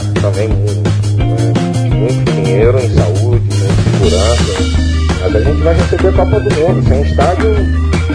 [0.00, 4.80] gasta também muito, muito dinheiro em saúde, em segurança.
[5.22, 6.88] Mas a gente vai receber a Copa do Mundo.
[6.88, 7.56] Sem estádio,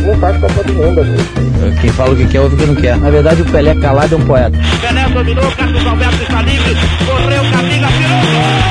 [0.01, 1.01] não faz Copa do Mundo.
[1.01, 1.81] Amigo.
[1.81, 2.97] Quem fala o que quer, ouve o que não quer.
[2.97, 4.57] Na verdade, o Pelé calado é um poeta.
[4.81, 6.75] Pelé dominou, Carlos Alberto está livre,
[7.05, 8.64] correu, Camila, tirou,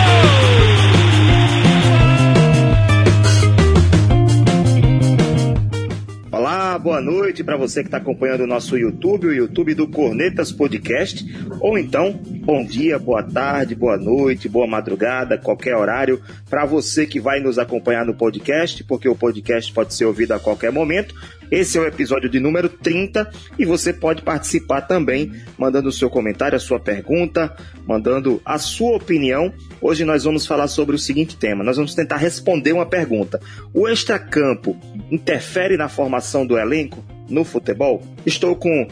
[6.84, 11.24] boa noite para você que está acompanhando o nosso YouTube, o YouTube do Cornetas Podcast,
[11.58, 12.12] ou então,
[12.42, 16.20] bom dia, boa tarde, boa noite, boa madrugada, qualquer horário,
[16.50, 20.38] para você que vai nos acompanhar no podcast, porque o podcast pode ser ouvido a
[20.38, 21.14] qualquer momento.
[21.54, 26.10] Esse é o episódio de número 30 e você pode participar também, mandando o seu
[26.10, 27.54] comentário, a sua pergunta,
[27.86, 29.54] mandando a sua opinião.
[29.80, 33.40] Hoje nós vamos falar sobre o seguinte tema: nós vamos tentar responder uma pergunta.
[33.72, 34.76] O extracampo
[35.12, 38.02] interfere na formação do elenco no futebol?
[38.26, 38.88] Estou com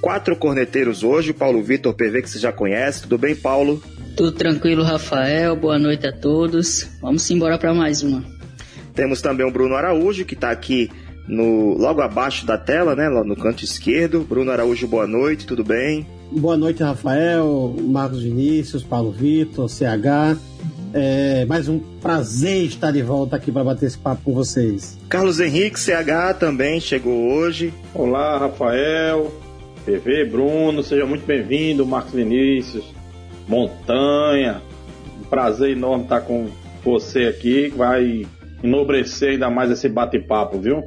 [0.00, 3.02] quatro corneteiros hoje, o Paulo Vitor PV, que você já conhece.
[3.02, 3.82] Tudo bem, Paulo?
[4.16, 5.54] Tudo tranquilo, Rafael.
[5.54, 6.88] Boa noite a todos.
[7.02, 8.24] Vamos embora para mais uma.
[8.94, 10.90] Temos também o Bruno Araújo, que está aqui
[11.28, 14.26] no logo abaixo da tela, né, lá no canto esquerdo.
[14.28, 16.06] Bruno Araújo, boa noite, tudo bem?
[16.32, 20.38] Boa noite, Rafael, Marcos Vinícius, Paulo Vitor, CH.
[20.94, 24.98] É mais um prazer estar de volta aqui para bater esse papo com vocês.
[25.08, 27.72] Carlos Henrique, CH, também chegou hoje.
[27.94, 29.30] Olá, Rafael,
[29.84, 32.84] PV, Bruno, seja muito bem-vindo, Marcos Vinícius,
[33.46, 34.62] Montanha.
[35.20, 36.48] Um prazer enorme estar com
[36.82, 38.26] você aqui, vai
[38.62, 40.84] enobrecer ainda mais esse bate-papo, viu?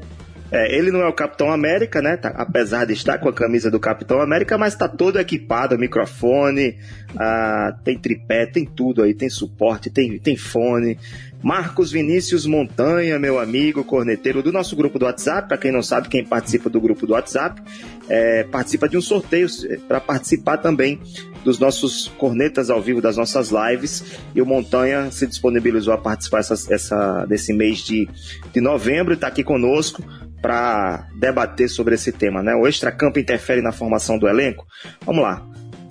[0.51, 2.17] É, ele não é o Capitão América, né?
[2.17, 6.77] Tá, apesar de estar com a camisa do Capitão América, mas tá todo equipado, microfone,
[7.17, 10.97] ah, tem tripé, tem tudo aí, tem suporte, tem, tem fone.
[11.41, 15.47] Marcos Vinícius Montanha, meu amigo corneteiro do nosso grupo do WhatsApp.
[15.47, 17.61] Para quem não sabe, quem participa do grupo do WhatsApp
[18.07, 20.99] é, participa de um sorteio é, para participar também
[21.43, 24.19] dos nossos cornetas ao vivo das nossas lives.
[24.35, 28.07] E o Montanha se disponibilizou a participar essa, essa, desse mês de,
[28.53, 30.03] de novembro e está aqui conosco
[30.41, 32.55] para debater sobre esse tema, né?
[32.55, 34.65] O extracampo interfere na formação do elenco?
[35.05, 35.45] Vamos lá.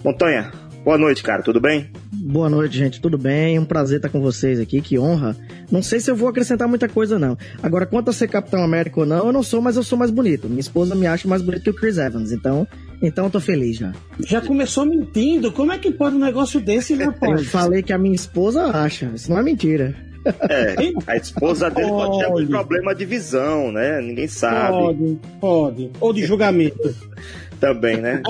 [0.05, 0.51] Montanha,
[0.85, 1.91] boa noite, cara, tudo bem?
[2.13, 3.59] Boa noite, gente, tudo bem?
[3.59, 5.37] Um prazer estar com vocês aqui, que honra.
[5.71, 7.37] Não sei se eu vou acrescentar muita coisa, não.
[7.63, 10.11] Agora, quanto a ser Capitão América ou não, eu não sou, mas eu sou mais
[10.11, 10.49] bonito.
[10.49, 12.67] Minha esposa me acha mais bonito que o Chris Evans, então,
[13.01, 13.93] então eu tô feliz já.
[14.27, 15.53] Já começou mentindo?
[15.53, 17.41] Como é que pode um negócio desse, rapaz?
[17.41, 20.10] Eu falei que a minha esposa acha, isso não é mentira.
[20.25, 20.75] É,
[21.07, 24.01] a esposa dele pode, ter algum problema de visão, né?
[24.01, 24.73] Ninguém sabe.
[24.73, 25.91] Pode, pode.
[26.01, 26.95] Ou de julgamento.
[27.61, 28.23] Também, né?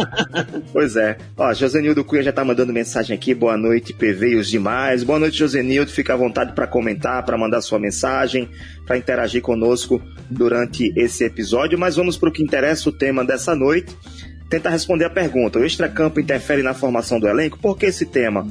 [0.72, 1.16] pois é.
[1.36, 3.32] Ó, Josenildo Cunha já tá mandando mensagem aqui.
[3.32, 5.04] Boa noite, PV e os demais.
[5.04, 5.92] Boa noite, Josenildo.
[5.92, 8.48] Fica à vontade para comentar, para mandar sua mensagem,
[8.84, 11.78] para interagir conosco durante esse episódio.
[11.78, 13.96] Mas vamos para o que interessa o tema dessa noite.
[14.48, 17.56] Tentar responder a pergunta: o extracampo interfere na formação do elenco?
[17.56, 18.44] Por que esse tema?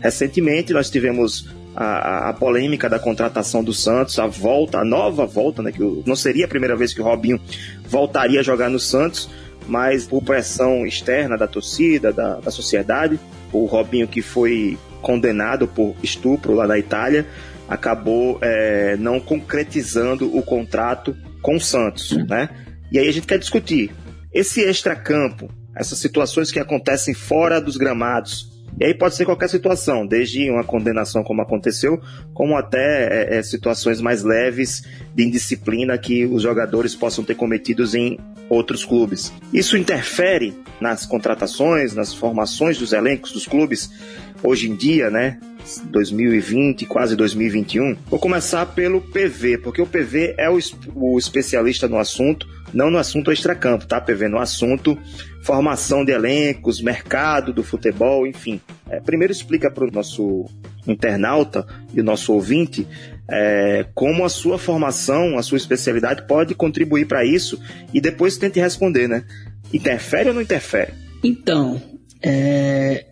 [0.00, 5.62] Recentemente nós tivemos a, a, polêmica da contratação do Santos, a volta, a nova volta,
[5.62, 5.72] né?
[5.72, 7.40] Que não seria a primeira vez que o Robinho
[7.86, 9.30] voltaria a jogar no Santos,
[9.66, 13.18] mas por pressão externa da torcida, da, da sociedade,
[13.52, 17.26] o Robinho que foi condenado por estupro lá na Itália
[17.68, 22.48] acabou é, não concretizando o contrato com o Santos, né?
[22.90, 23.92] E aí a gente quer discutir
[24.32, 30.06] esse extracampo, essas situações que acontecem fora dos gramados, e aí pode ser qualquer situação,
[30.06, 32.00] desde uma condenação como aconteceu,
[32.32, 37.94] como até é, é, situações mais leves de indisciplina que os jogadores possam ter cometidos
[37.94, 39.32] em outros clubes.
[39.52, 43.90] Isso interfere nas contratações, nas formações dos elencos dos clubes
[44.42, 45.38] hoje em dia, né?
[45.84, 47.96] 2020, quase 2021.
[48.08, 50.58] Vou começar pelo PV, porque o PV é o,
[50.94, 54.28] o especialista no assunto, não no assunto extracampo, tá, PV?
[54.28, 54.98] No assunto
[55.42, 58.60] formação de elencos, mercado do futebol, enfim.
[58.88, 60.46] É, primeiro explica para o nosso
[60.86, 62.86] internauta e o nosso ouvinte
[63.28, 67.60] é, como a sua formação, a sua especialidade pode contribuir para isso
[67.94, 69.24] e depois tente responder, né?
[69.72, 70.92] Interfere ou não interfere?
[71.22, 71.80] Então,
[72.22, 73.06] é,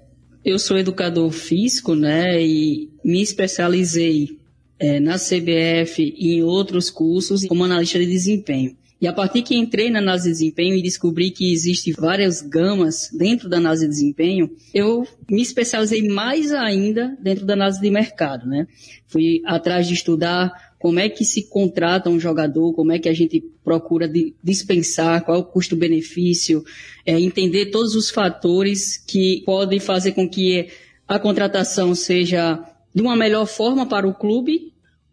[0.44, 4.38] eu sou educador físico, né, e me especializei
[4.78, 8.76] é, na CBF e em outros cursos como analista de desempenho.
[9.00, 13.08] E a partir que entrei na análise de desempenho e descobri que existem várias gamas
[13.12, 18.46] dentro da análise de desempenho, eu me especializei mais ainda dentro da análise de mercado,
[18.46, 18.66] né?
[19.06, 23.14] Fui atrás de estudar como é que se contrata um jogador, como é que a
[23.14, 24.10] gente procura
[24.42, 26.64] dispensar, qual é o custo-benefício,
[27.06, 30.68] é, entender todos os fatores que podem fazer com que
[31.06, 32.62] a contratação seja
[32.94, 34.72] de uma melhor forma para o clube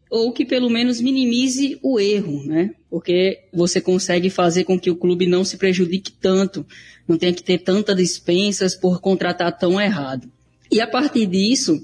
[0.10, 2.72] ou que pelo menos minimize o erro, né?
[2.96, 6.66] Porque você consegue fazer com que o clube não se prejudique tanto,
[7.06, 10.32] não tenha que ter tantas dispensas por contratar tão errado.
[10.72, 11.84] E a partir disso,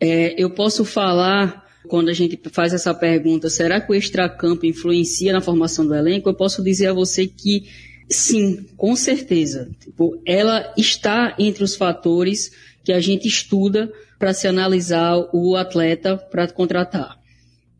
[0.00, 5.32] é, eu posso falar, quando a gente faz essa pergunta, será que o extracampo influencia
[5.32, 6.28] na formação do elenco?
[6.28, 7.68] Eu posso dizer a você que
[8.10, 9.70] sim, com certeza.
[9.78, 12.50] Tipo, ela está entre os fatores
[12.82, 17.16] que a gente estuda para se analisar o atleta para contratar.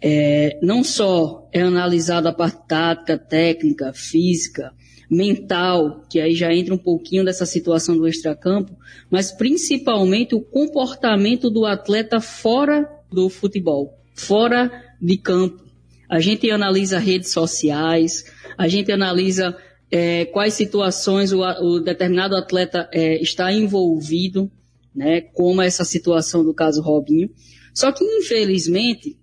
[0.01, 4.73] É, não só é analisada a parte tática, técnica, física,
[5.11, 8.77] mental, que aí já entra um pouquinho dessa situação do extracampo,
[9.11, 15.65] mas principalmente o comportamento do atleta fora do futebol, fora de campo.
[16.09, 18.25] A gente analisa redes sociais,
[18.57, 19.57] a gente analisa
[19.91, 24.51] é, quais situações o, o determinado atleta é, está envolvido,
[24.95, 27.31] né, como essa situação do caso Robinho.
[27.75, 29.18] Só que, infelizmente,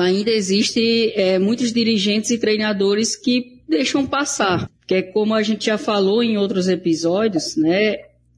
[0.00, 4.70] ainda existe é, muitos dirigentes e treinadores que deixam passar.
[4.86, 7.96] Que é como a gente já falou em outros episódios, né?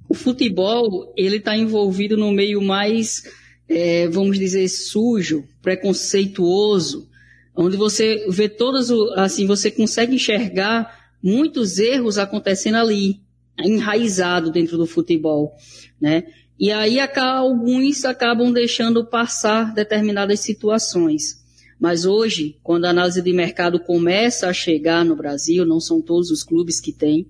[0.08, 3.24] O futebol, ele está envolvido no meio mais,
[3.68, 7.08] é, vamos dizer, sujo, preconceituoso,
[7.56, 13.20] onde você vê todas, assim, você consegue enxergar muitos erros acontecendo ali,
[13.58, 15.52] enraizado dentro do futebol,
[16.00, 16.24] né?
[16.58, 21.45] E aí alguns acabam deixando passar determinadas situações.
[21.78, 26.30] Mas hoje, quando a análise de mercado começa a chegar no Brasil, não são todos
[26.30, 27.26] os clubes que têm,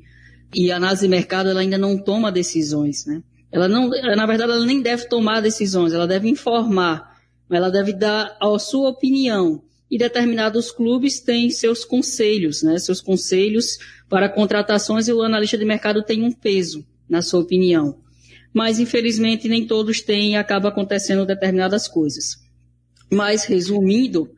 [0.55, 3.23] e a análise de mercado ela ainda não toma decisões, né?
[3.51, 7.17] Ela não, na verdade, ela nem deve tomar decisões, ela deve informar,
[7.51, 9.63] ela deve dar a sua opinião.
[9.91, 12.79] E determinados clubes têm seus conselhos, né?
[12.79, 13.79] Seus conselhos
[14.09, 17.99] para contratações e o analista de mercado tem um peso, na sua opinião.
[18.53, 22.37] Mas, infelizmente, nem todos têm e acaba acontecendo determinadas coisas.
[23.13, 24.31] Mas, resumindo,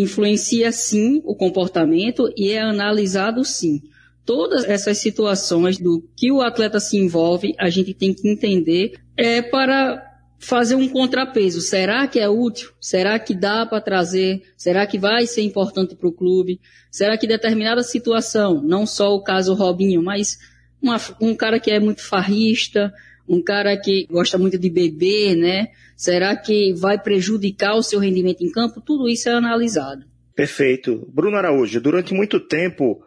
[0.00, 3.82] influencia sim o comportamento e é analisado sim.
[4.24, 9.40] Todas essas situações do que o atleta se envolve, a gente tem que entender é
[9.40, 10.04] para
[10.38, 11.60] fazer um contrapeso.
[11.60, 12.70] Será que é útil?
[12.80, 14.42] Será que dá para trazer?
[14.56, 16.60] Será que vai ser importante para o clube?
[16.90, 20.38] Será que determinada situação, não só o caso Robinho, mas
[20.80, 22.92] uma, um cara que é muito farrista,
[23.28, 25.68] um cara que gosta muito de beber, né?
[25.96, 28.80] Será que vai prejudicar o seu rendimento em campo?
[28.80, 30.04] Tudo isso é analisado.
[30.34, 31.06] Perfeito.
[31.12, 33.02] Bruno Araújo, durante muito tempo,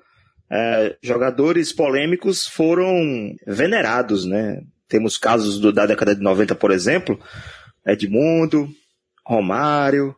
[0.49, 4.61] é, jogadores polêmicos foram venerados, né?
[4.87, 7.19] Temos casos do, da década de 90, por exemplo,
[7.85, 8.69] Edmundo,
[9.25, 10.15] Romário,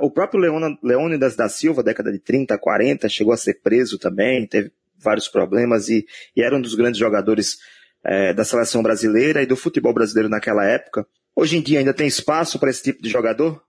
[0.00, 0.40] o próprio
[0.82, 5.88] Leônidas da Silva, década de 30, 40, chegou a ser preso também, teve vários problemas
[5.88, 6.06] e,
[6.36, 7.58] e era um dos grandes jogadores
[8.04, 11.06] é, da seleção brasileira e do futebol brasileiro naquela época.
[11.34, 13.62] Hoje em dia ainda tem espaço para esse tipo de jogador?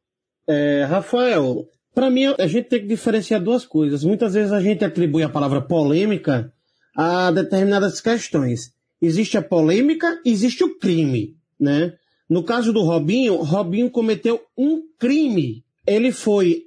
[0.48, 4.04] É, Rafael, para mim a gente tem que diferenciar duas coisas.
[4.04, 6.52] Muitas vezes a gente atribui a palavra polêmica
[6.96, 8.74] a determinadas questões.
[9.02, 11.94] Existe a polêmica, existe o crime, né?
[12.30, 15.64] No caso do Robinho, Robinho cometeu um crime.
[15.86, 16.64] Ele foi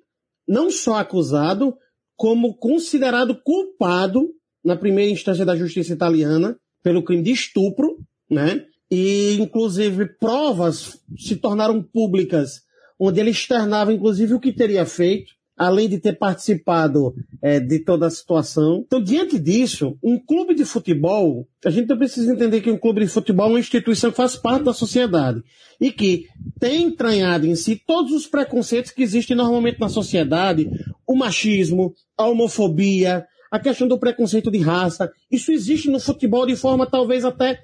[0.47, 1.77] não só acusado,
[2.15, 4.31] como considerado culpado
[4.65, 7.99] na primeira instância da justiça italiana pelo crime de estupro,
[8.31, 8.63] né?
[8.89, 12.63] E, inclusive, provas se tornaram públicas,
[12.97, 17.13] onde ele externava, inclusive, o que teria feito, além de ter participado
[17.43, 18.85] é, de toda a situação.
[18.87, 23.09] Então, diante disso, um clube de futebol, a gente precisa entender que um clube de
[23.09, 25.43] futebol é uma instituição que faz parte da sociedade
[25.81, 26.27] e que
[26.61, 30.71] tem entranhado em si todos os preconceitos que existem normalmente na sociedade,
[31.05, 35.11] o machismo, a homofobia, a questão do preconceito de raça.
[35.31, 37.59] Isso existe no futebol de forma talvez até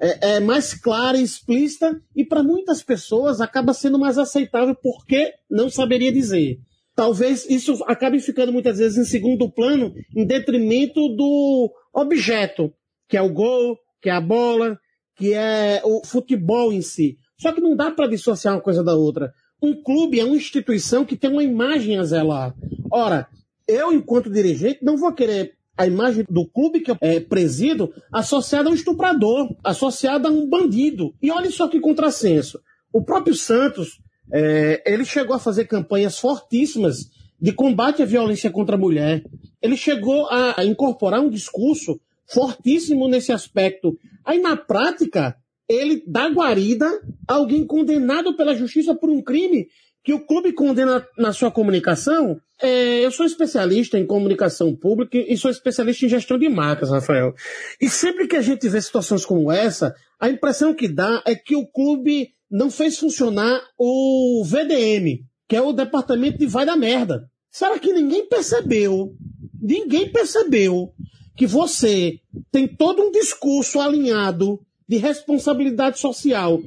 [0.00, 5.32] é, é mais clara e explícita e para muitas pessoas acaba sendo mais aceitável porque
[5.50, 6.58] não saberia dizer.
[6.94, 12.72] Talvez isso acabe ficando muitas vezes em segundo plano em detrimento do objeto,
[13.08, 14.78] que é o gol, que é a bola,
[15.16, 17.16] que é o futebol em si.
[17.40, 19.32] Só que não dá para dissociar uma coisa da outra.
[19.62, 22.54] Um clube é uma instituição que tem uma imagem a zelar.
[22.90, 23.28] Ora,
[23.68, 28.68] eu, enquanto dirigente, não vou querer a imagem do clube que eu é, presido associada
[28.68, 31.14] a um estuprador, associada a um bandido.
[31.22, 32.60] E olha só que contrassenso.
[32.92, 34.00] O próprio Santos,
[34.32, 37.10] é, ele chegou a fazer campanhas fortíssimas
[37.40, 39.22] de combate à violência contra a mulher.
[39.62, 43.96] Ele chegou a incorporar um discurso fortíssimo nesse aspecto.
[44.24, 45.36] Aí, na prática,
[45.68, 46.86] ele dá guarida
[47.28, 49.68] a alguém condenado pela justiça por um crime
[50.08, 52.40] que o clube condena na sua comunicação.
[52.62, 57.34] É, eu sou especialista em comunicação pública e sou especialista em gestão de marcas, Rafael.
[57.78, 61.54] E sempre que a gente vê situações como essa, a impressão que dá é que
[61.54, 67.28] o clube não fez funcionar o VDM, que é o departamento de vai da merda.
[67.50, 69.14] Será que ninguém percebeu?
[69.60, 70.94] Ninguém percebeu
[71.36, 72.18] que você
[72.50, 74.58] tem todo um discurso alinhado
[74.88, 76.60] de responsabilidade social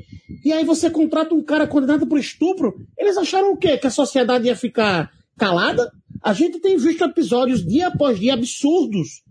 [0.45, 2.75] E aí você contrata um cara condenado por estupro.
[2.97, 3.77] Eles acharam o quê?
[3.77, 5.91] Que a sociedade ia ficar calada?
[6.21, 9.23] A gente tem visto episódios dia após dia absurdos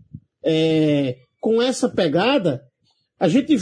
[0.43, 2.61] é, com essa pegada.
[3.17, 3.55] A gente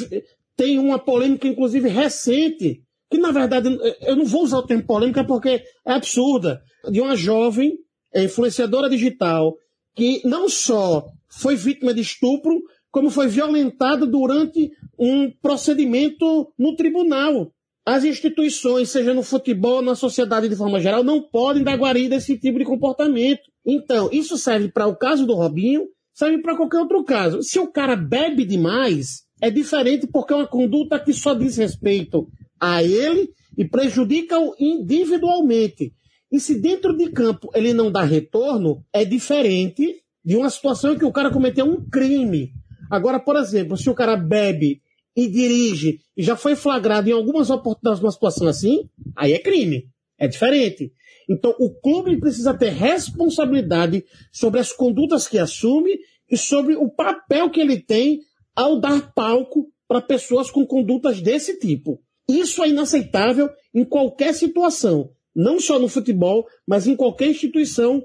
[0.56, 3.70] tem uma polêmica, inclusive, recente, que na verdade
[4.02, 7.78] eu não vou usar o termo polêmica porque é absurda, de uma jovem
[8.14, 9.56] é, influenciadora digital
[9.96, 17.52] que não só foi vítima de estupro, como foi violentada durante um procedimento no tribunal.
[17.86, 22.18] As instituições, seja no futebol, na sociedade de forma geral, não podem dar guarida a
[22.18, 23.42] esse tipo de comportamento.
[23.66, 27.42] Então, isso serve para o caso do Robinho, serve para qualquer outro caso.
[27.42, 32.28] Se o cara bebe demais, é diferente porque é uma conduta que só diz respeito
[32.60, 35.94] a ele e prejudica-o individualmente.
[36.32, 40.98] E se dentro de campo ele não dá retorno, é diferente de uma situação em
[40.98, 42.52] que o cara cometeu um crime.
[42.90, 44.82] Agora, por exemplo, se o cara bebe
[45.16, 49.88] e dirige e já foi flagrado em algumas oportunidades numa situação assim, aí é crime.
[50.18, 50.92] É diferente.
[51.30, 57.50] Então, o clube precisa ter responsabilidade sobre as condutas que assume e sobre o papel
[57.50, 58.22] que ele tem
[58.56, 62.02] ao dar palco para pessoas com condutas desse tipo.
[62.28, 68.04] Isso é inaceitável em qualquer situação, não só no futebol, mas em qualquer instituição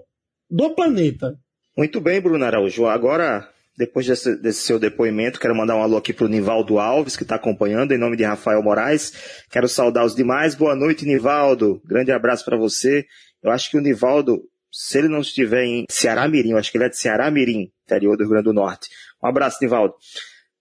[0.50, 1.38] do planeta.
[1.76, 2.86] Muito bem, Bruno Araújo.
[2.86, 7.16] Agora, depois desse, desse, seu depoimento, quero mandar um alô aqui para o Nivaldo Alves,
[7.16, 9.12] que está acompanhando, em nome de Rafael Moraes.
[9.50, 10.54] Quero saudar os demais.
[10.54, 11.83] Boa noite, Nivaldo.
[11.85, 13.04] Grande abraço para você.
[13.43, 16.78] Eu acho que o Nivaldo, se ele não estiver em Ceará Mirim, eu acho que
[16.78, 18.88] ele é de Ceará Mirim, interior do Rio Grande do Norte.
[19.23, 19.95] Um abraço, Nivaldo.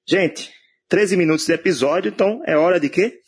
[0.08, 0.52] Gente,
[0.90, 3.20] 13 minutos de episódio, então é hora de quê?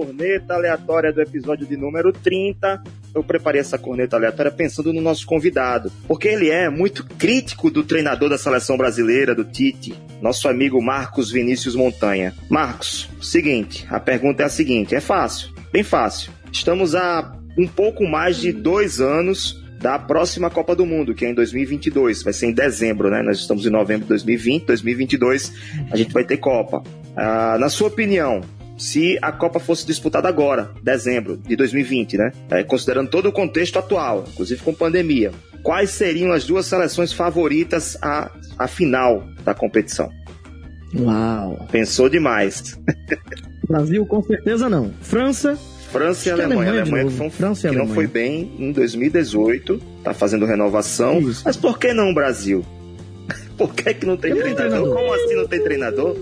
[0.00, 2.82] corneta aleatória do episódio de número 30.
[3.14, 7.82] Eu preparei essa corneta aleatória pensando no nosso convidado, porque ele é muito crítico do
[7.82, 12.34] treinador da seleção brasileira, do Tite, nosso amigo Marcos Vinícius Montanha.
[12.48, 16.32] Marcos, seguinte, a pergunta é a seguinte: é fácil, bem fácil.
[16.52, 21.30] Estamos há um pouco mais de dois anos da próxima Copa do Mundo, que é
[21.30, 23.22] em 2022, vai ser em dezembro, né?
[23.22, 25.52] Nós estamos em novembro de 2020, 2022
[25.90, 26.82] a gente vai ter Copa.
[27.16, 28.42] Ah, na sua opinião,
[28.80, 32.32] se a Copa fosse disputada agora, dezembro de 2020, né?
[32.48, 35.32] É, considerando todo o contexto atual, inclusive com pandemia.
[35.62, 40.08] Quais seriam as duas seleções favoritas à, à final da competição?
[40.98, 41.68] Uau!
[41.70, 42.80] Pensou demais.
[43.68, 44.90] Brasil, com certeza não.
[45.02, 45.58] França.
[45.92, 46.70] França e Alemanha.
[46.70, 51.20] Alemanha, Alemanha que, foi, França que não foi bem em 2018, tá fazendo renovação.
[51.20, 51.42] Isso.
[51.44, 52.64] Mas por que não o Brasil?
[53.58, 54.94] Por que, que não tem treinador?
[54.94, 56.16] Como assim não tem treinador?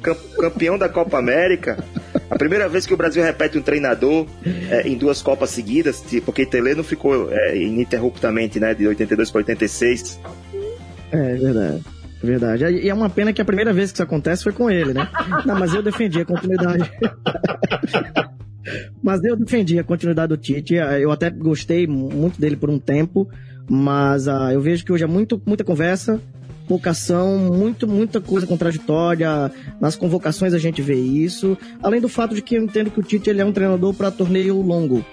[0.00, 1.82] Campeão da Copa América.
[2.30, 4.26] A primeira vez que o Brasil repete um treinador
[4.70, 9.38] é, em duas Copas seguidas, porque Tele não ficou é, ininterruptamente, né, de 82 para
[9.38, 10.20] 86.
[11.10, 11.82] É verdade.
[12.22, 12.64] Verdade.
[12.64, 15.08] E é uma pena que a primeira vez que isso acontece foi com ele, né?
[15.46, 16.90] Não, mas eu defendi a continuidade.
[19.02, 20.74] mas eu defendi a continuidade do Tite.
[20.74, 23.28] Eu até gostei muito dele por um tempo,
[23.68, 26.20] mas uh, eu vejo que hoje é muito, muita conversa,
[26.68, 29.50] pouca ação, muito, muita coisa contraditória.
[29.80, 31.56] Nas convocações a gente vê isso.
[31.82, 34.10] Além do fato de que eu entendo que o Tite ele é um treinador para
[34.10, 35.04] torneio longo,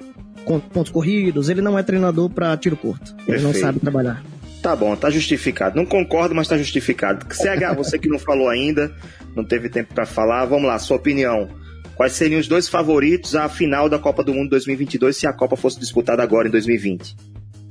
[0.43, 1.49] com pontos corridos.
[1.49, 3.15] Ele não é treinador para tiro curto.
[3.19, 3.43] Ele Perfeito.
[3.43, 4.21] não sabe trabalhar.
[4.61, 5.77] Tá bom, tá justificado.
[5.77, 7.25] Não concordo, mas tá justificado.
[7.33, 8.93] CH, você que não falou ainda,
[9.35, 11.47] não teve tempo para falar, vamos lá, sua opinião.
[11.95, 15.55] Quais seriam os dois favoritos à final da Copa do Mundo 2022 se a Copa
[15.55, 17.15] fosse disputada agora em 2020?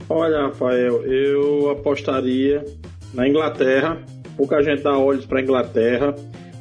[0.09, 2.65] Olha, Rafael, eu apostaria
[3.15, 4.03] na Inglaterra.
[4.37, 6.15] Pouca gente dá olhos para Inglaterra,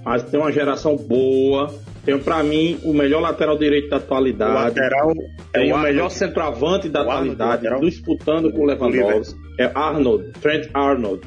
[0.05, 1.73] mas tem uma geração boa.
[2.05, 4.51] Tem para mim o melhor lateral direito da atualidade.
[4.51, 5.13] O lateral
[5.53, 9.39] tem é o, o melhor centroavante da atualidade, Arnold, disputando com o Lewandowski.
[9.59, 11.21] É Arnold, Trent Arnold.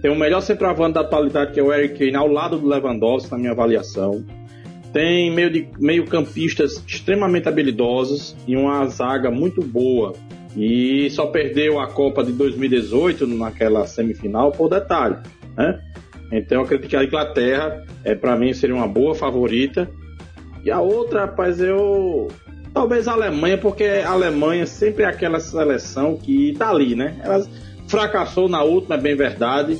[0.00, 3.30] Tem o melhor centroavante da atualidade que é o Eric Kane ao lado do Lewandowski
[3.30, 4.24] na minha avaliação.
[4.92, 10.14] Tem meio de meio campistas extremamente habilidosos e uma zaga muito boa.
[10.56, 15.16] E só perdeu a Copa de 2018 naquela semifinal por detalhe,
[15.56, 15.80] né?
[16.32, 19.90] Então eu acredito que a Inglaterra, é, para mim, seria uma boa favorita.
[20.64, 22.28] E a outra, rapaz, eu.
[22.72, 27.20] Talvez a Alemanha, porque a Alemanha sempre é aquela seleção que tá ali, né?
[27.24, 27.44] Ela
[27.88, 29.76] fracassou na última, é bem verdade.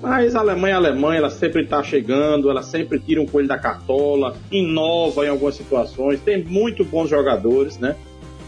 [0.00, 3.48] Mas a Alemanha é a Alemanha, ela sempre tá chegando, ela sempre tira um coelho
[3.48, 7.96] da cartola, inova em algumas situações, tem muito bons jogadores, né?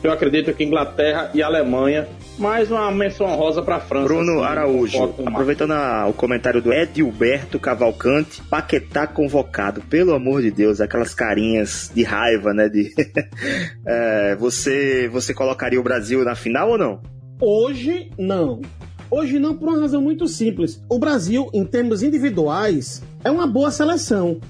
[0.02, 2.08] Eu acredito que Inglaterra e Alemanha.
[2.38, 4.06] Mais uma menção honrosa para a França.
[4.06, 9.82] Bruno assim, Araújo, aproveitando a, o comentário do Edilberto Cavalcante, Paquetá convocado.
[9.82, 12.70] Pelo amor de Deus, aquelas carinhas de raiva, né?
[12.70, 12.94] De,
[13.86, 17.02] é, você, você colocaria o Brasil na final ou não?
[17.38, 18.62] Hoje, não.
[19.10, 20.82] Hoje não, por uma razão muito simples.
[20.88, 24.40] O Brasil, em termos individuais, é uma boa seleção,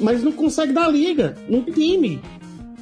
[0.00, 2.20] mas não consegue dar liga, não tem time.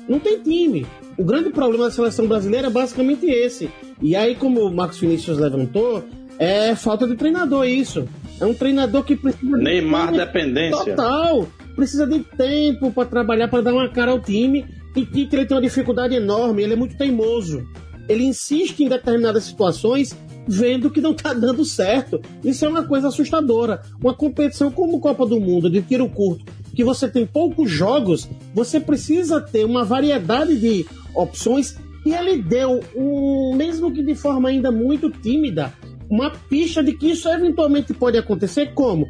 [0.08, 0.86] Não tem time.
[1.18, 3.70] O grande problema da seleção brasileira é basicamente esse.
[4.02, 6.04] E aí, como o Marcos Vinícius levantou,
[6.38, 8.06] é falta de treinador isso.
[8.40, 10.84] É um treinador que precisa Neymar de dependência.
[10.84, 11.48] Total.
[11.74, 14.66] Precisa de tempo para trabalhar, para dar uma cara ao time.
[14.94, 17.66] E Tite ele tem uma dificuldade enorme, ele é muito teimoso.
[18.08, 22.20] Ele insiste em determinadas situações vendo que não está dando certo.
[22.44, 23.82] Isso é uma coisa assustadora.
[24.00, 26.44] Uma competição como Copa do Mundo de tiro curto,
[26.74, 32.80] que você tem poucos jogos, você precisa ter uma variedade de opções e ele deu,
[32.94, 35.72] um, mesmo que de forma ainda muito tímida,
[36.08, 39.08] uma pista de que isso eventualmente pode acontecer como?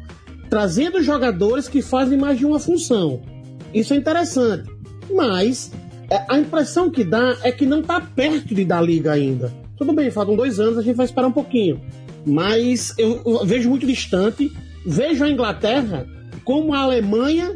[0.49, 3.21] Trazendo jogadores que fazem mais de uma função.
[3.73, 4.69] Isso é interessante.
[5.13, 5.71] Mas
[6.09, 9.53] é, a impressão que dá é que não está perto de dar liga ainda.
[9.77, 11.79] Tudo bem, faltam dois anos, a gente vai esperar um pouquinho.
[12.25, 14.51] Mas eu, vejo muito distante.
[14.85, 16.07] Vejo a Inglaterra
[16.43, 17.55] como a Alemanha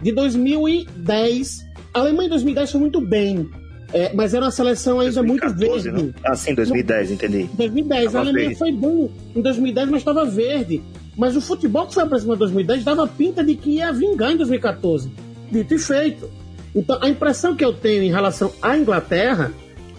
[0.00, 1.66] de 2010.
[1.92, 3.48] A Alemanha em 2010 foi muito bem.
[3.92, 6.12] É, mas era uma seleção ainda 2014, muito verde.
[6.22, 6.30] Não?
[6.30, 7.48] Ah, sim, 2010, entendi.
[7.54, 8.04] 2010.
[8.04, 8.58] Tava a Alemanha verde.
[8.58, 10.82] foi bom em 2010, mas estava verde.
[11.16, 14.36] Mas o futebol que foi apresentado em 2010 dava pinta de que ia vingar em
[14.36, 15.10] 2014.
[15.50, 16.30] Dito e feito.
[16.74, 19.52] Então, a impressão que eu tenho em relação à Inglaterra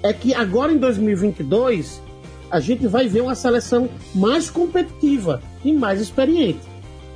[0.04, 2.02] é que agora em 2022
[2.50, 6.62] a gente vai ver uma seleção mais competitiva e mais experiente.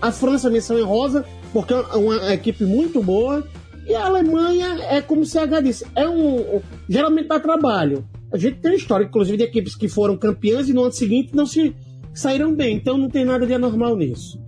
[0.01, 3.47] A França, menção em rosa, porque é uma equipe muito boa,
[3.85, 8.07] e a Alemanha é como se a disse, é um, geralmente dá trabalho.
[8.31, 11.45] A gente tem história, inclusive, de equipes que foram campeãs e no ano seguinte não
[11.45, 11.75] se
[12.13, 14.41] saíram bem, então não tem nada de anormal nisso.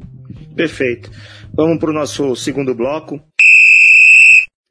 [0.56, 1.12] Perfeito.
[1.54, 3.22] Vamos para o nosso segundo bloco.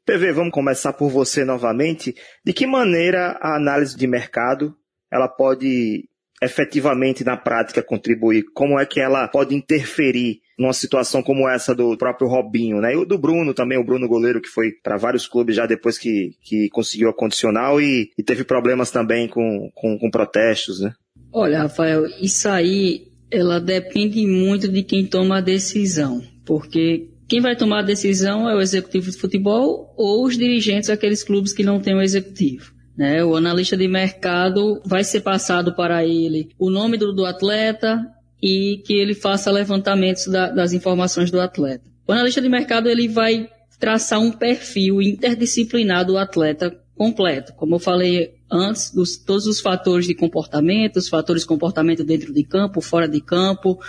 [0.05, 2.15] PV, vamos começar por você novamente.
[2.43, 4.75] De que maneira a análise de mercado
[5.11, 6.09] ela pode
[6.41, 8.43] efetivamente na prática contribuir?
[8.53, 12.93] Como é que ela pode interferir numa situação como essa do próprio Robinho, né?
[12.93, 15.97] E o do Bruno também, o Bruno goleiro que foi para vários clubes já depois
[15.97, 20.93] que, que conseguiu a condicional e, e teve problemas também com, com, com protestos, né?
[21.31, 27.55] Olha, Rafael, isso aí ela depende muito de quem toma a decisão, porque quem vai
[27.55, 31.79] tomar a decisão é o executivo de futebol ou os dirigentes daqueles clubes que não
[31.79, 32.73] têm o executivo.
[32.97, 33.23] Né?
[33.25, 37.99] O analista de mercado vai ser passado para ele o nome do, do atleta
[38.45, 41.83] e que ele faça levantamentos da, das informações do atleta.
[42.07, 47.53] O analista de mercado ele vai traçar um perfil interdisciplinar do atleta completo.
[47.55, 52.31] Como eu falei antes, dos, todos os fatores de comportamento, os fatores de comportamento dentro
[52.31, 53.79] de campo, fora de campo,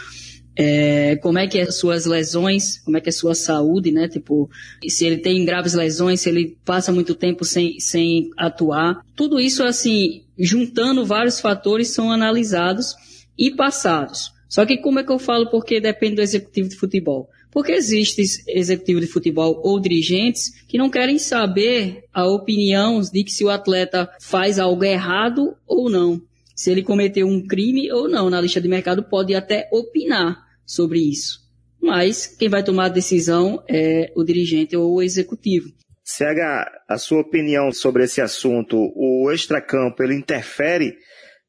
[0.56, 4.08] é, como é que é suas lesões, como é que é sua saúde, né?
[4.08, 4.48] Tipo,
[4.88, 9.02] se ele tem graves lesões, se ele passa muito tempo sem, sem atuar.
[9.14, 12.94] Tudo isso, assim, juntando vários fatores, são analisados
[13.36, 14.34] e passados.
[14.48, 17.28] Só que como é que eu falo porque depende do executivo de futebol?
[17.50, 23.32] Porque existe executivo de futebol ou dirigentes que não querem saber a opinião de que
[23.32, 26.20] se o atleta faz algo errado ou não.
[26.54, 28.30] Se ele cometeu um crime ou não.
[28.30, 31.40] Na lista de mercado pode até opinar sobre isso.
[31.80, 35.68] Mas quem vai tomar a decisão é o dirigente ou o executivo.
[36.04, 40.96] CH, a sua opinião sobre esse assunto, o extracampo, ele interfere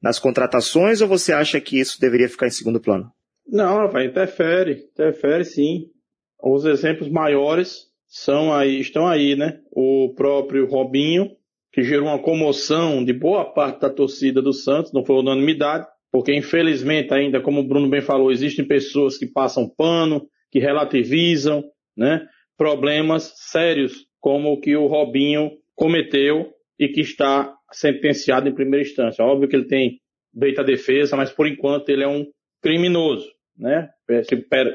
[0.01, 3.11] nas contratações ou você acha que isso deveria ficar em segundo plano?
[3.47, 5.85] Não, vai interfere, interfere sim.
[6.41, 9.59] Os exemplos maiores são aí, estão aí, né?
[9.71, 11.31] O próprio Robinho,
[11.71, 16.33] que gerou uma comoção de boa parte da torcida do Santos, não foi unanimidade, porque
[16.33, 21.63] infelizmente ainda, como o Bruno bem falou, existem pessoas que passam pano, que relativizam,
[21.95, 22.25] né?
[22.57, 29.23] Problemas sérios, como o que o Robinho cometeu e que está sentenciado em primeira instância.
[29.23, 29.99] Óbvio que ele tem
[30.33, 32.25] direito à defesa, mas por enquanto ele é um
[32.61, 33.89] criminoso, né?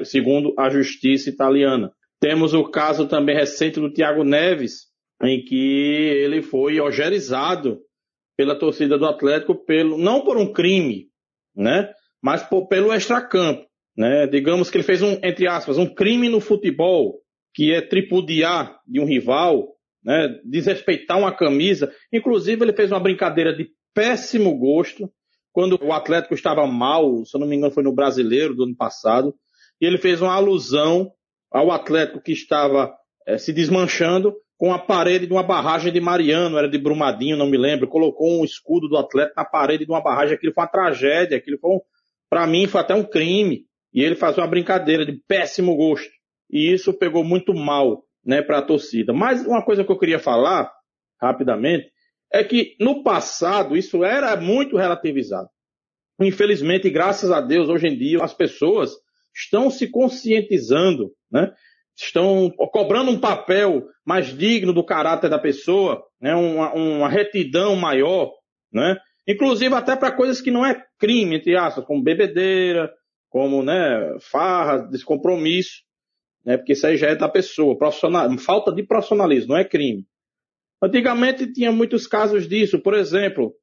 [0.03, 1.91] Segundo a justiça italiana.
[2.19, 4.87] Temos o caso também recente do Thiago Neves,
[5.21, 7.79] em que ele foi ogerizado
[8.37, 11.07] pela torcida do Atlético pelo não por um crime,
[11.55, 11.91] né?
[12.21, 13.65] Mas por, pelo extracampo,
[13.97, 14.27] né?
[14.27, 17.19] Digamos que ele fez um entre aspas um crime no futebol,
[17.53, 19.72] que é tripudiar de um rival,
[20.03, 21.91] né, desrespeitar uma camisa.
[22.11, 25.09] Inclusive, ele fez uma brincadeira de péssimo gosto
[25.51, 28.75] quando o Atlético estava mal, se eu não me engano, foi no Brasileiro do ano
[28.75, 29.35] passado,
[29.79, 31.11] e ele fez uma alusão
[31.51, 32.91] ao Atlético que estava
[33.27, 37.47] é, se desmanchando com a parede de uma barragem de Mariano, era de Brumadinho, não
[37.47, 40.69] me lembro, colocou um escudo do Atlético na parede de uma barragem, aquilo foi uma
[40.69, 41.79] tragédia, aquilo foi, um,
[42.29, 46.09] para mim, foi até um crime, e ele faz uma brincadeira de péssimo gosto,
[46.49, 49.13] e isso pegou muito mal né, para a torcida.
[49.13, 50.71] Mas uma coisa que eu queria falar,
[51.21, 51.91] rapidamente,
[52.31, 55.49] é que no passado isso era muito relativizado.
[56.19, 58.91] infelizmente, graças a Deus, hoje em dia, as pessoas
[59.35, 61.51] estão se conscientizando, né?
[61.95, 66.33] estão cobrando um papel mais digno do caráter da pessoa, né?
[66.35, 68.31] uma, uma retidão maior,
[68.71, 68.97] né?
[69.27, 72.91] inclusive até para coisas que não é crime, entre aspas, como bebedeira,
[73.29, 75.81] como né, farra, descompromisso,
[76.45, 76.57] né?
[76.57, 80.05] porque isso aí já é da pessoa, profissional, falta de profissionalismo, não é crime.
[80.81, 83.53] Antigamente tinha muitos casos disso, por exemplo,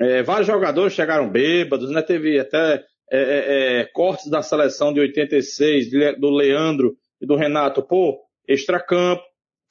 [0.00, 2.02] é, vários jogadores chegaram bêbados, né?
[2.02, 7.82] Teve até é, é, é cortes da seleção de 86, do Leandro e do Renato,
[7.82, 9.22] pô, extracampo,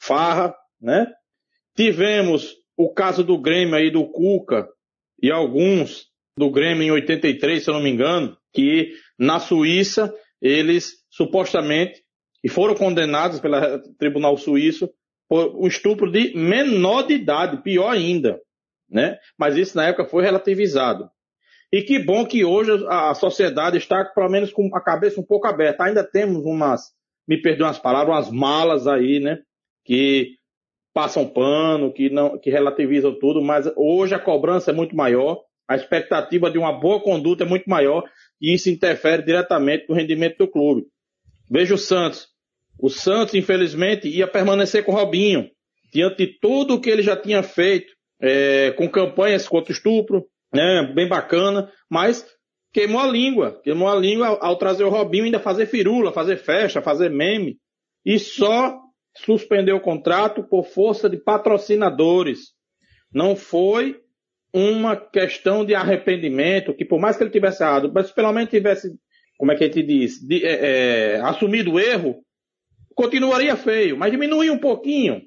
[0.02, 1.08] farra, né?
[1.76, 4.68] Tivemos o caso do Grêmio aí do Cuca
[5.22, 11.04] e alguns do Grêmio em 83, se eu não me engano, que na Suíça eles
[11.10, 12.03] supostamente
[12.44, 14.90] e foram condenados pelo Tribunal Suíço
[15.30, 18.40] por um estupro de menor de idade, pior ainda
[18.94, 19.18] né?
[19.38, 21.10] Mas isso na época foi relativizado.
[21.72, 25.48] E que bom que hoje a sociedade está pelo menos com a cabeça um pouco
[25.48, 25.84] aberta.
[25.84, 26.92] Ainda temos umas,
[27.28, 29.40] me perdoem as palavras, umas malas aí, né?
[29.84, 30.38] Que
[30.94, 35.76] passam pano, que não, que relativizam tudo, mas hoje a cobrança é muito maior, a
[35.76, 38.04] expectativa de uma boa conduta é muito maior
[38.40, 40.86] e isso interfere diretamente no rendimento do clube.
[41.50, 42.28] Veja o Santos.
[42.80, 45.50] O Santos, infelizmente, ia permanecer com o Robinho,
[45.94, 50.26] diante de tudo o que ele já tinha feito, é, com campanhas contra o estupro,
[50.54, 52.26] né, bem bacana, mas
[52.72, 56.82] queimou a língua, queimou a língua ao, trazer o Robinho ainda fazer firula, fazer festa,
[56.82, 57.58] fazer meme,
[58.06, 58.80] e só
[59.16, 62.54] suspendeu o contrato por força de patrocinadores.
[63.14, 64.00] Não foi
[64.52, 68.90] uma questão de arrependimento, que por mais que ele tivesse errado, mas pelo menos tivesse,
[69.38, 72.23] como é que a gente diz, de, é, é, assumido o erro,
[72.96, 75.22] continuaria feio, mas diminuir um pouquinho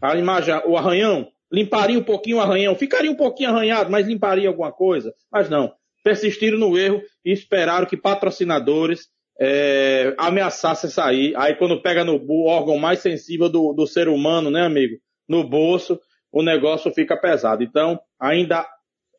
[0.00, 4.48] a imagem, o arranhão, limparia um pouquinho o arranhão, ficaria um pouquinho arranhado, mas limparia
[4.48, 5.14] alguma coisa.
[5.32, 5.72] Mas não,
[6.02, 9.08] persistiram no erro e esperaram que patrocinadores
[9.40, 11.34] é, ameaçassem sair.
[11.36, 14.96] Aí quando pega no órgão mais sensível do, do ser humano, né, amigo?
[15.28, 15.98] No bolso,
[16.30, 17.62] o negócio fica pesado.
[17.62, 18.66] Então, ainda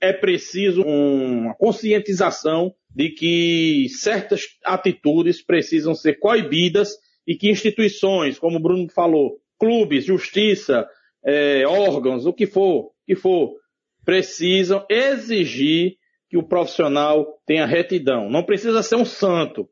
[0.02, 6.96] é preciso uma conscientização de que certas atitudes precisam ser coibidas
[7.28, 10.88] e que instituições, como o Bruno falou, clubes, justiça,
[11.24, 13.54] é, órgãos, o que for, que for,
[14.04, 15.98] precisam exigir
[16.30, 18.30] que o profissional tenha retidão.
[18.30, 19.68] Não precisa ser um santo,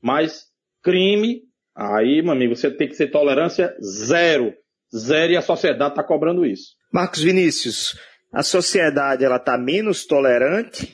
[0.00, 0.46] mas
[0.82, 1.42] crime,
[1.74, 4.52] aí, meu amigo, você tem que ser tolerância zero.
[4.94, 6.76] Zero e a sociedade está cobrando isso.
[6.92, 7.98] Marcos Vinícius,
[8.32, 10.92] a sociedade ela está menos tolerante?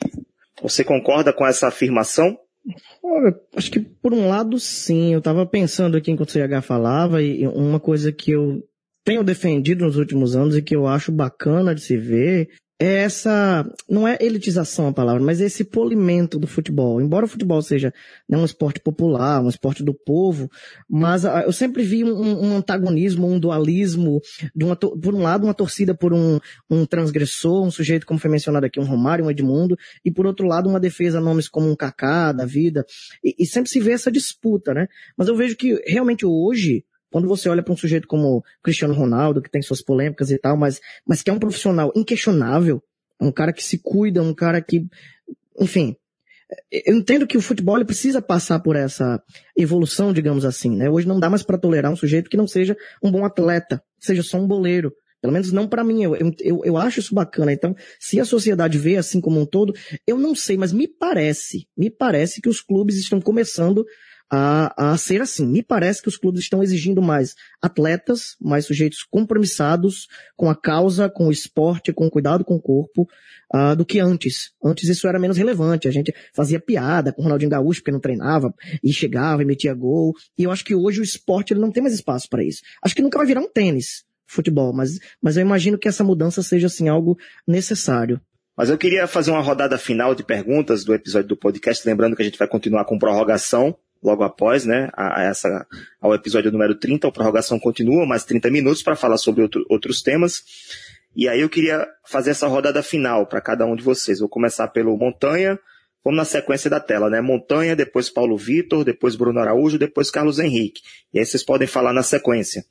[0.61, 2.37] Você concorda com essa afirmação?
[3.03, 5.13] Olha, acho que por um lado sim.
[5.13, 8.63] Eu estava pensando aqui enquanto o CH falava e uma coisa que eu
[9.03, 12.49] tenho defendido nos últimos anos e que eu acho bacana de se ver
[12.83, 16.99] essa, não é elitização a palavra, mas esse polimento do futebol.
[16.99, 17.93] Embora o futebol seja
[18.27, 20.49] né, um esporte popular, um esporte do povo,
[20.89, 22.09] mas ah, eu sempre vi um,
[22.43, 24.19] um antagonismo, um dualismo,
[24.55, 28.31] de uma, por um lado uma torcida por um, um transgressor, um sujeito como foi
[28.31, 31.69] mencionado aqui, um Romário, um Edmundo, e por outro lado uma defesa a nomes como
[31.69, 32.83] um Kaká da vida,
[33.23, 34.87] e, e sempre se vê essa disputa, né?
[35.15, 39.41] Mas eu vejo que realmente hoje, quando você olha para um sujeito como Cristiano Ronaldo,
[39.41, 42.81] que tem suas polêmicas e tal, mas, mas que é um profissional inquestionável,
[43.19, 44.87] um cara que se cuida, um cara que,
[45.59, 45.95] enfim,
[46.71, 49.21] eu entendo que o futebol precisa passar por essa
[49.55, 50.89] evolução, digamos assim, né?
[50.89, 54.23] Hoje não dá mais para tolerar um sujeito que não seja um bom atleta, seja
[54.23, 54.93] só um boleiro.
[55.21, 56.03] Pelo menos não para mim.
[56.03, 57.53] Eu, eu, eu acho isso bacana.
[57.53, 59.71] Então, se a sociedade vê assim como um todo,
[60.05, 63.85] eu não sei, mas me parece, me parece que os clubes estão começando
[64.31, 65.45] a, a ser assim.
[65.45, 71.09] Me parece que os clubes estão exigindo mais atletas, mais sujeitos compromissados com a causa,
[71.09, 73.05] com o esporte, com o cuidado com o corpo,
[73.53, 74.53] uh, do que antes.
[74.63, 75.89] Antes isso era menos relevante.
[75.89, 79.73] A gente fazia piada com o Ronaldinho Gaúcho porque não treinava e chegava e metia
[79.73, 80.13] gol.
[80.37, 82.61] E eu acho que hoje o esporte ele não tem mais espaço para isso.
[82.81, 86.41] Acho que nunca vai virar um tênis, futebol, mas, mas eu imagino que essa mudança
[86.41, 88.21] seja assim algo necessário.
[88.55, 92.21] Mas eu queria fazer uma rodada final de perguntas do episódio do podcast, lembrando que
[92.21, 95.65] a gente vai continuar com prorrogação logo após, né, a, a essa,
[96.01, 100.01] ao episódio número 30, a prorrogação continua, mais 30 minutos para falar sobre outro, outros
[100.01, 100.43] temas.
[101.15, 104.19] E aí eu queria fazer essa rodada final para cada um de vocês.
[104.19, 105.59] Vou começar pelo Montanha,
[106.03, 107.21] vamos na sequência da tela, né?
[107.21, 110.81] Montanha, depois Paulo Vitor, depois Bruno Araújo, depois Carlos Henrique.
[111.13, 112.63] E aí vocês podem falar na sequência.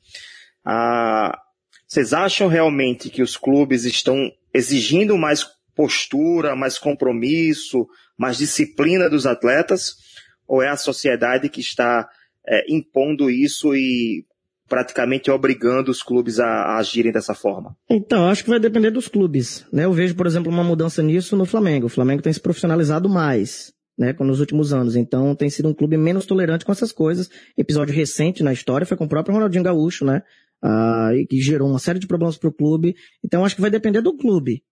[0.65, 1.39] Ah,
[1.87, 4.17] vocês acham realmente que os clubes estão
[4.55, 7.87] exigindo mais postura, mais compromisso,
[8.19, 9.97] mais disciplina dos atletas?
[10.51, 12.09] Ou é a sociedade que está
[12.45, 14.25] é, impondo isso e
[14.69, 17.77] praticamente obrigando os clubes a, a agirem dessa forma?
[17.89, 19.65] Então, acho que vai depender dos clubes.
[19.73, 19.85] Né?
[19.85, 21.87] Eu vejo, por exemplo, uma mudança nisso no Flamengo.
[21.87, 23.73] O Flamengo tem se profissionalizado mais.
[23.99, 24.97] Né, nos últimos anos.
[24.97, 27.29] Então tem sido um clube menos tolerante com essas coisas.
[27.55, 30.23] Episódio recente na história foi com o próprio Ronaldinho Gaúcho, né?
[30.63, 32.95] Ah, que gerou uma série de problemas para o clube.
[33.23, 34.63] Então acho que vai depender do clube.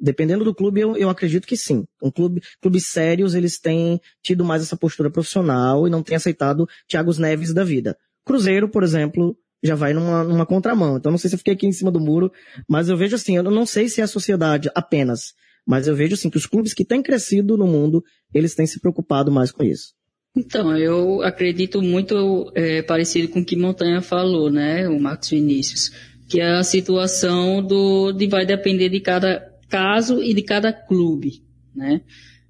[0.00, 1.84] Dependendo do clube, eu, eu acredito que sim.
[2.02, 6.66] Um clube, clubes sérios, eles têm tido mais essa postura profissional e não têm aceitado
[6.88, 7.96] Thiago Neves da vida.
[8.24, 10.96] Cruzeiro, por exemplo, já vai numa, numa contramão.
[10.96, 12.32] Então não sei se eu fiquei aqui em cima do muro,
[12.68, 15.34] mas eu vejo assim, eu não sei se é a sociedade apenas,
[15.66, 18.80] mas eu vejo assim que os clubes que têm crescido no mundo, eles têm se
[18.80, 19.92] preocupado mais com isso.
[20.36, 25.90] Então, eu acredito muito é, parecido com o que Montanha falou, né, o Marcos Vinícius,
[26.28, 31.42] que é a situação do de vai depender de cada caso e de cada clube,
[31.74, 32.02] né?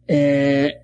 [0.09, 0.81] É,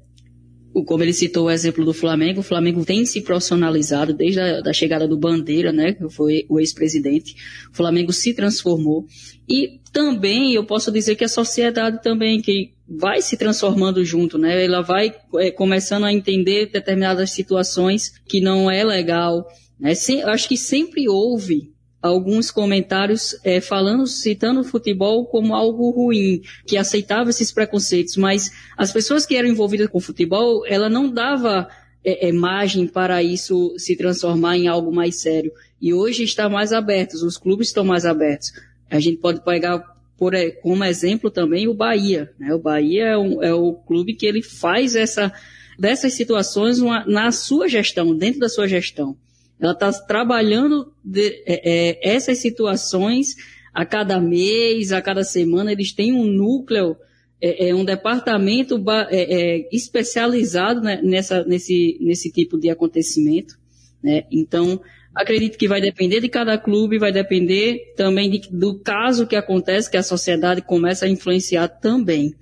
[0.84, 4.72] como ele citou o exemplo do Flamengo, o Flamengo tem se profissionalizado desde a da
[4.72, 7.34] chegada do Bandeira, né, que foi o ex-presidente.
[7.72, 9.06] O Flamengo se transformou.
[9.48, 14.64] E também eu posso dizer que a sociedade também, que vai se transformando junto, né,
[14.64, 19.46] ela vai é, começando a entender determinadas situações que não é legal.
[19.80, 19.94] Né?
[19.94, 26.42] Sem, acho que sempre houve alguns comentários é, falando, citando o futebol como algo ruim,
[26.66, 31.10] que aceitava esses preconceitos, mas as pessoas que eram envolvidas com o futebol, ela não
[31.10, 31.68] dava
[32.04, 35.52] é, é, margem para isso se transformar em algo mais sério.
[35.80, 38.52] E hoje está mais aberto, os clubes estão mais abertos.
[38.88, 40.32] A gente pode pegar por,
[40.62, 42.32] como exemplo também o Bahia.
[42.38, 42.54] Né?
[42.54, 45.32] O Bahia é, um, é o clube que ele faz essa,
[45.78, 49.16] dessas situações uma, na sua gestão, dentro da sua gestão.
[49.60, 53.36] Ela está trabalhando de, é, é, essas situações
[53.72, 55.72] a cada mês, a cada semana.
[55.72, 56.96] Eles têm um núcleo,
[57.40, 63.58] é, é um departamento é, é, especializado né, nessa, nesse, nesse tipo de acontecimento.
[64.02, 64.24] Né?
[64.30, 64.80] Então,
[65.14, 69.90] acredito que vai depender de cada clube, vai depender também de, do caso que acontece,
[69.90, 72.34] que a sociedade começa a influenciar também.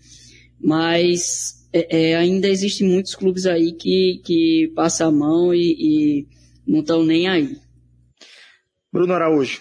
[0.61, 1.63] Mas
[2.17, 6.25] ainda existem muitos clubes aí que, que passam a mão e
[6.67, 7.57] não estão nem aí.
[8.93, 9.61] Bruno Araújo.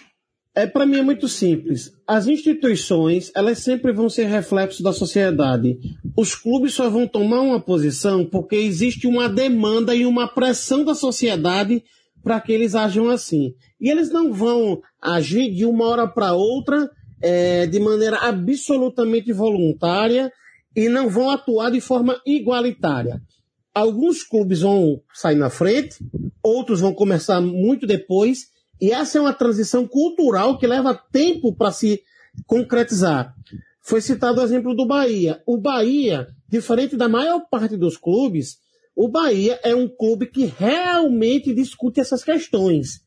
[0.56, 1.92] É para mim é muito simples.
[2.06, 5.76] As instituições, elas sempre vão ser reflexo da sociedade.
[6.16, 10.94] Os clubes só vão tomar uma posição porque existe uma demanda e uma pressão da
[10.94, 11.82] sociedade
[12.22, 13.54] para que eles ajam assim.
[13.80, 16.88] E eles não vão agir de uma hora para outra
[17.20, 20.32] é, de maneira absolutamente voluntária
[20.76, 23.20] e não vão atuar de forma igualitária
[23.74, 25.96] alguns clubes vão sair na frente,
[26.42, 28.46] outros vão começar muito depois,
[28.80, 32.02] e essa é uma transição cultural que leva tempo para se
[32.46, 33.34] concretizar.
[33.82, 35.42] Foi citado o exemplo do Bahia.
[35.46, 38.58] O Bahia, diferente da maior parte dos clubes,
[38.96, 43.00] o Bahia é um clube que realmente discute essas questões.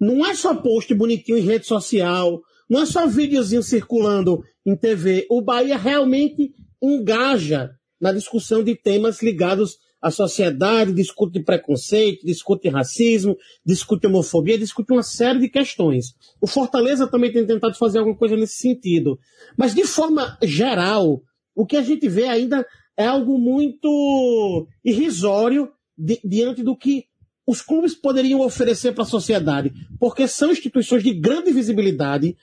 [0.00, 5.26] Não é só post bonitinho em rede social, não é só videozinho circulando em TV.
[5.30, 13.36] O Bahia realmente engaja na discussão de temas ligados a sociedade discute preconceito, discute racismo,
[13.64, 16.14] discute homofobia, discute uma série de questões.
[16.40, 19.18] O Fortaleza também tem tentado fazer alguma coisa nesse sentido.
[19.56, 21.22] Mas, de forma geral,
[21.54, 27.04] o que a gente vê ainda é algo muito irrisório di diante do que
[27.46, 32.36] os clubes poderiam oferecer para a sociedade, porque são instituições de grande visibilidade,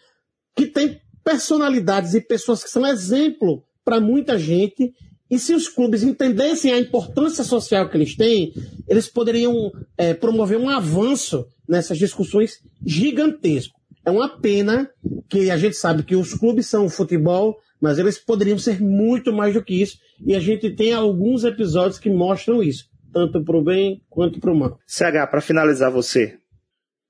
[0.56, 4.94] que têm personalidades e pessoas que são exemplo para muita gente
[5.30, 8.54] e se os clubes entendessem a importância social que eles têm,
[8.88, 13.78] eles poderiam é, promover um avanço nessas discussões gigantesco.
[14.06, 14.90] É uma pena
[15.30, 19.34] que a gente sabe que os clubes são o futebol, mas eles poderiam ser muito
[19.34, 19.98] mais do que isso.
[20.26, 24.52] E a gente tem alguns episódios que mostram isso, tanto para o bem quanto para
[24.52, 24.80] o mal.
[24.88, 26.38] CH, para finalizar você.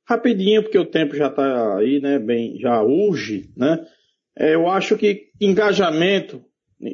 [0.08, 2.17] Rapidinho, porque o tempo já está aí, né?
[2.17, 3.86] Bem, já urge, né?
[4.36, 6.41] É, eu acho que engajamento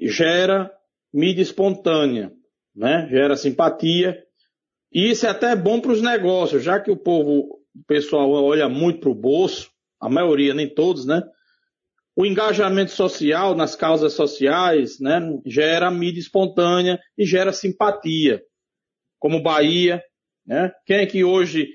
[0.02, 0.72] gera
[1.14, 2.32] mídia espontânea,
[2.76, 3.08] né?
[3.10, 4.18] Gera simpatia.
[4.92, 8.68] E isso é até bom para os negócios, já que o povo, o pessoal olha
[8.68, 11.22] muito para o bolso, a maioria, nem todos, né?
[12.16, 15.20] O engajamento social nas causas sociais, né?
[15.46, 18.42] Gera mídia espontânea e gera simpatia.
[19.20, 20.04] Como Bahia,
[20.46, 20.72] né?
[20.86, 21.70] Quem é que hoje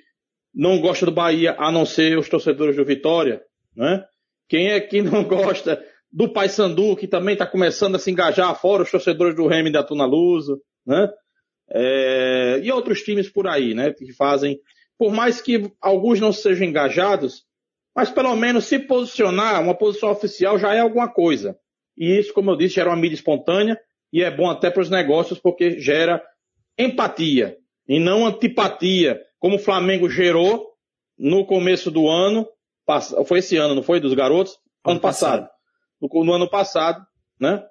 [0.54, 3.42] não gosta do Bahia a não ser os torcedores do Vitória,
[3.74, 4.04] né?
[4.48, 8.82] Quem é que não gosta do Paysandu, que também está começando a se engajar fora,
[8.82, 11.08] os torcedores do Remy da Tuna Luso, né?
[11.70, 13.92] É, e outros times por aí, né?
[13.92, 14.58] Que fazem,
[14.98, 17.44] por mais que alguns não sejam engajados,
[17.94, 21.58] mas pelo menos se posicionar, uma posição oficial já é alguma coisa.
[21.96, 23.78] E isso, como eu disse, gera uma mídia espontânea
[24.12, 26.22] e é bom até para os negócios porque gera
[26.78, 30.68] empatia e não antipatia, como o Flamengo gerou
[31.18, 32.46] no começo do ano,
[33.26, 34.00] foi esse ano, não foi?
[34.00, 34.52] Dos garotos?
[34.84, 35.42] Ano, ano passado.
[35.42, 35.57] passado.
[36.00, 37.04] No, no ano passado,
[37.40, 37.62] né?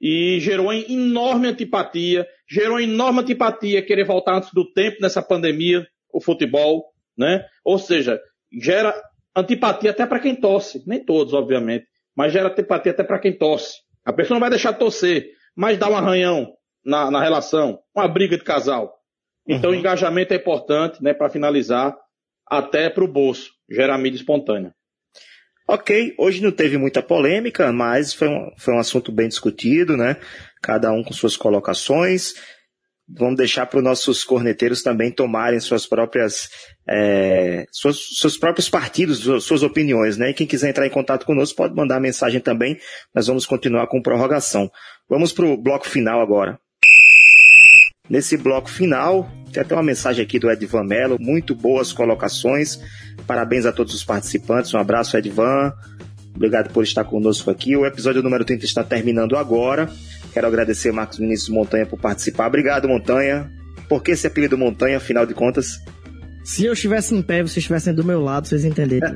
[0.00, 6.20] E gerou enorme antipatia, gerou enorme antipatia querer voltar antes do tempo nessa pandemia, o
[6.20, 6.84] futebol,
[7.16, 7.44] né?
[7.64, 8.20] Ou seja,
[8.60, 8.94] gera
[9.36, 13.78] antipatia até para quem torce, nem todos, obviamente, mas gera antipatia até para quem torce.
[14.04, 16.52] A pessoa não vai deixar de torcer, mas dá um arranhão
[16.84, 18.92] na, na relação, uma briga de casal.
[19.46, 19.76] Então uhum.
[19.76, 21.96] o engajamento é importante, né, para finalizar,
[22.46, 24.74] até para o bolso, gerar mídia espontânea.
[25.66, 30.18] Ok, hoje não teve muita polêmica, mas foi um, foi um assunto bem discutido, né?
[30.62, 32.34] Cada um com suas colocações.
[33.08, 36.48] Vamos deixar para os nossos corneteiros também tomarem suas próprias,
[36.88, 40.30] é, suas, seus próprios partidos, suas opiniões, né?
[40.30, 42.78] E quem quiser entrar em contato conosco pode mandar mensagem também.
[43.14, 44.70] Nós vamos continuar com prorrogação.
[45.08, 46.58] Vamos para o bloco final agora.
[48.08, 52.78] Nesse bloco final, tem até uma mensagem aqui do Edvan Mello, muito boas colocações.
[53.26, 54.74] Parabéns a todos os participantes.
[54.74, 55.72] Um abraço, Edvan.
[56.36, 57.74] Obrigado por estar conosco aqui.
[57.76, 59.88] O episódio número 30 está terminando agora.
[60.34, 62.48] Quero agradecer Marcos Vinícius Montanha por participar.
[62.48, 63.50] Obrigado, Montanha.
[63.88, 65.80] Por que esse apelido Montanha, afinal de contas?
[66.44, 69.14] Se eu estivesse em pé e vocês estivessem do meu lado, vocês entenderem.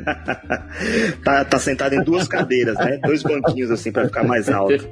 [1.22, 2.98] tá, tá sentado em duas cadeiras, né?
[3.04, 4.88] Dois banquinhos assim para ficar mais alto.